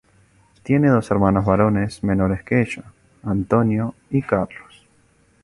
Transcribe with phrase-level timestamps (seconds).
[0.63, 2.85] Tiene dos hermanos varones menores que ella,
[3.21, 4.87] Antonio y Carlos.